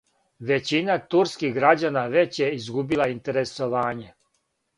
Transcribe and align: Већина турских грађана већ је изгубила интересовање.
Већина 0.51 0.95
турских 1.13 1.53
грађана 1.57 2.03
већ 2.15 2.41
је 2.41 2.49
изгубила 2.61 3.09
интересовање. 3.19 4.11